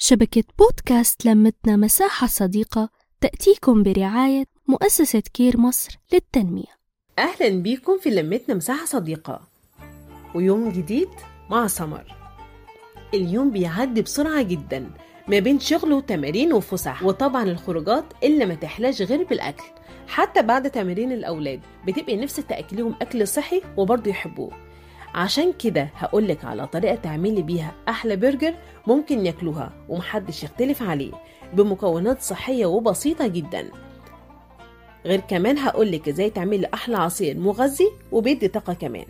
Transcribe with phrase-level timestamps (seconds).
[0.00, 2.88] شبكة بودكاست لمتنا مساحة صديقة
[3.20, 6.78] تأتيكم برعاية مؤسسة كير مصر للتنمية.
[7.18, 9.40] أهلا بيكم في لمتنا مساحة صديقة.
[10.34, 11.08] ويوم جديد
[11.50, 12.16] مع سمر.
[13.14, 14.90] اليوم بيعدي بسرعة جدا
[15.28, 19.64] ما بين شغل وتمارين وفسح وطبعا الخروجات اللي ما تحلاش غير بالأكل.
[20.08, 24.67] حتى بعد تمارين الأولاد بتبقي نفسك تأكليهم أكل صحي وبرضه يحبوه.
[25.14, 28.54] عشان كده هقولك على طريقة تعملي بيها أحلى برجر
[28.86, 31.12] ممكن ياكلوها ومحدش يختلف عليه
[31.52, 33.68] بمكونات صحية وبسيطة جدا.
[35.06, 39.04] غير كمان هقولك إزاي تعملي أحلى عصير مغذي وبيدي طاقة كمان.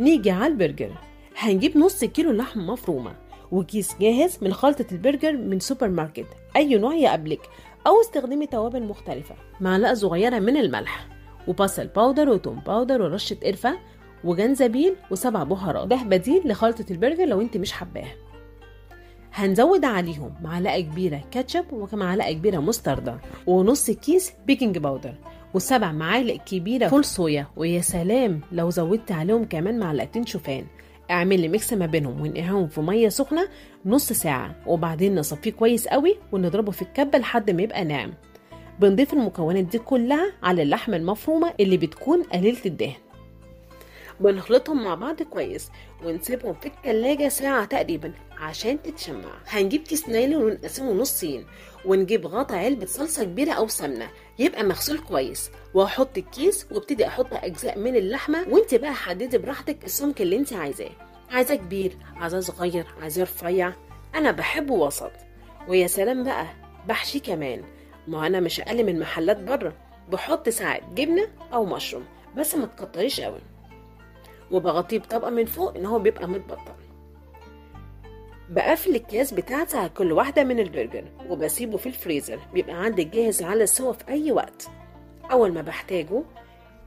[0.00, 0.90] نيجي على البرجر
[1.36, 3.12] هنجيب نص كيلو لحم مفرومة
[3.52, 7.40] وكيس جاهز من خلطة البرجر من سوبر ماركت أي نوع يقابلك
[7.86, 11.08] أو استخدمي توابل مختلفة معلقة صغيرة من الملح
[11.48, 13.78] وبصل powder وتوم powder ورشة قرفة
[14.24, 15.88] وجنزبيل وسبع بهارات.
[15.88, 18.14] ده بديل لخلطة البرجر لو انت مش حباها.
[19.32, 25.14] هنزود عليهم معلقة كبيرة كاتشب ومعلقة كبيرة مستردة ونص كيس baking powder
[25.54, 27.46] وسبع معالق كبيرة فول صويا.
[27.56, 30.66] ويا سلام لو زودت عليهم كمان معلقتين شوفان.
[31.10, 33.48] اعملي mix ما بينهم ونقعهم في مية سخنة
[33.86, 34.54] نص ساعة.
[34.66, 38.12] وبعدين نصفيه كويس قوي ونضربه في الكبة لحد ما يبقى ناعم.
[38.80, 42.94] بنضيف المكونات دي كلها على اللحمة المفرومة اللي بتكون قليلة الدهن.
[44.20, 45.70] بنخلطهم مع بعض كويس
[46.04, 49.30] ونسيبهم في التلاجة ساعة تقريبا عشان تتشمع.
[49.48, 51.46] هنجيب كيس نايلون ونقسمه نصين
[51.84, 54.08] ونجيب غطا علبة صلصة كبيرة أو سمنة.
[54.38, 55.50] يبقى مغسول كويس.
[55.74, 60.90] وأحط الكيس وابتدي أحط أجزاء من اللحمة وانت بقى حددي براحتك السمك اللي انت عايزاه.
[61.30, 63.72] عايزاه كبير؟ عايزاه صغير؟ عايزاه رفيع؟
[64.14, 65.12] أنا بحبه وسط.
[65.68, 66.46] ويا سلام بقى
[66.88, 67.64] بحشي كمان.
[68.08, 69.72] ما أنا مش أقل من محلات بره.
[70.12, 72.04] بحط ساعات جبنة أو مشروم
[72.36, 73.40] بس ما تكتريش قوي
[74.50, 76.74] وبغطيه بطبقة من فوق إن هو بيبقى متبطن.
[78.50, 83.64] بقفل الكياس بتاعتي على كل واحدة من البرجر وبسيبه في الفريزر بيبقى عندي جاهز على
[83.64, 84.68] السوا في أي وقت.
[85.32, 86.22] أول ما بحتاجه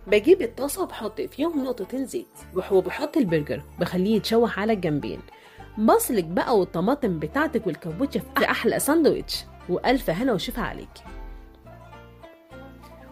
[0.07, 2.27] بجيب الطاسة وبحط فيهم نقطتين زيت
[2.71, 5.19] وبحط البرجر بخليه يتشوح على الجنبين.
[5.77, 11.03] بصلك بقى والطماطم بتاعتك والكابوتشا في أحلى ساندوتش وألف هنا وشفا عليكي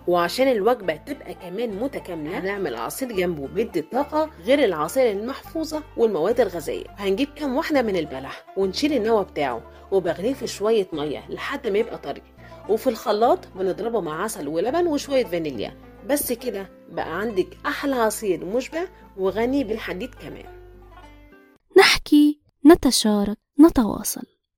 [0.09, 6.86] وعشان الوجبة تبقى كمان متكاملة هنعمل عصير جنبه بيدي طاقة غير العصير المحفوظة والمواد الغذائية.
[6.97, 9.62] هنجيب كام واحدة من البلح ونشيل النوى بتاعه
[9.92, 12.22] وبغليه في شوية مية لحد ما يبقى طري.
[12.70, 15.78] وفي الخلاط بنضربه مع عسل ولبن وشوية فانيليا.
[16.08, 18.86] بس كده بقى عندك أحلى عصير مشبع
[19.18, 20.46] وغني بالحديد كمان.
[21.78, 24.38] نحكي نتشارك نتواصل.